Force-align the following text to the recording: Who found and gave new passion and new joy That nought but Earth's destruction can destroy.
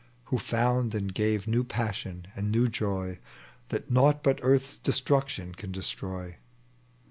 Who 0.33 0.39
found 0.39 0.95
and 0.95 1.13
gave 1.13 1.45
new 1.45 1.63
passion 1.63 2.25
and 2.35 2.49
new 2.51 2.67
joy 2.69 3.19
That 3.69 3.91
nought 3.91 4.23
but 4.23 4.39
Earth's 4.41 4.79
destruction 4.79 5.53
can 5.53 5.71
destroy. 5.71 6.37